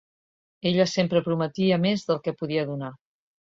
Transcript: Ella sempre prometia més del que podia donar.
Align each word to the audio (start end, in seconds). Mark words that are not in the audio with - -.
Ella 0.69 0.87
sempre 0.91 1.21
prometia 1.27 1.79
més 1.85 2.09
del 2.09 2.25
que 2.27 2.35
podia 2.43 2.67
donar. 2.75 2.93